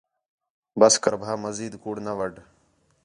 بس 0.79 0.93
کر 1.03 1.13
بَھا 1.21 1.33
مزید 1.43 1.73
کُوڑ 1.81 1.95
نہ 2.05 2.13
وَڈھ 2.19 2.39